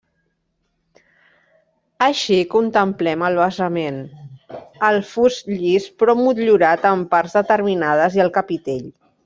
Així 2.05 2.39
contemplem 2.53 3.27
el 3.27 3.37
basament, 3.41 4.01
el 4.89 4.99
fust 5.13 5.53
llis 5.53 5.87
però 6.01 6.19
motllurat 6.25 6.91
en 6.95 7.05
parts 7.15 7.41
determinades 7.43 8.21
i 8.21 8.27
el 8.29 8.37
capitell. 8.41 8.87